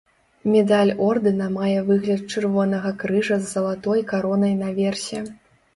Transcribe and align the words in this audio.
Медаль 0.51 0.93
ордэна 1.09 1.49
мае 1.59 1.77
выгляд 1.89 2.21
чырвонага 2.33 2.95
крыжа 3.05 3.37
з 3.45 3.55
залатой 3.55 4.05
каронай 4.15 4.61
наверсе. 4.67 5.19